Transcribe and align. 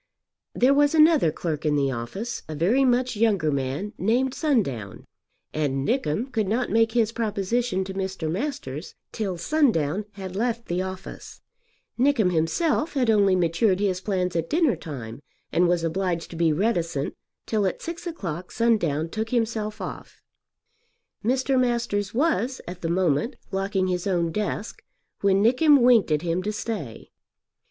There 0.55 0.73
was 0.73 0.95
another 0.95 1.31
clerk 1.31 1.63
in 1.63 1.75
the 1.75 1.91
office, 1.91 2.41
a 2.49 2.55
very 2.55 2.83
much 2.83 3.15
younger 3.15 3.51
man, 3.51 3.93
named 3.99 4.33
Sundown, 4.33 5.05
and 5.53 5.87
Nickem 5.87 6.31
could 6.31 6.47
not 6.47 6.71
make 6.71 6.93
his 6.93 7.11
proposition 7.11 7.83
to 7.83 7.93
Mr. 7.93 8.27
Masters 8.27 8.95
till 9.11 9.37
Sundown 9.37 10.05
had 10.13 10.35
left 10.35 10.65
the 10.65 10.81
office. 10.81 11.41
Nickem 11.99 12.31
himself 12.33 12.93
had 12.93 13.11
only 13.11 13.35
matured 13.35 13.79
his 13.79 14.01
plans 14.01 14.35
at 14.35 14.49
dinner 14.49 14.75
time 14.75 15.19
and 15.51 15.67
was 15.69 15.83
obliged 15.83 16.31
to 16.31 16.35
be 16.35 16.51
reticent, 16.51 17.13
till 17.45 17.67
at 17.67 17.79
six 17.83 18.07
o'clock 18.07 18.51
Sundown 18.51 19.07
took 19.07 19.29
himself 19.29 19.79
off. 19.79 20.19
Mr. 21.23 21.59
Masters 21.59 22.11
was, 22.11 22.59
at 22.67 22.81
the 22.81 22.89
moment, 22.89 23.35
locking 23.51 23.85
his 23.85 24.07
own 24.07 24.31
desk, 24.31 24.81
when 25.19 25.43
Nickem 25.43 25.79
winked 25.79 26.09
at 26.09 26.23
him 26.23 26.41
to 26.41 26.51
stay. 26.51 27.11